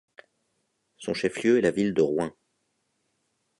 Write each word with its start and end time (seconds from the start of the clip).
Son 0.97 1.13
chef-lieu 1.13 1.59
est 1.59 1.61
la 1.61 1.69
ville 1.69 1.93
de 1.93 2.01
Roing. 2.01 2.33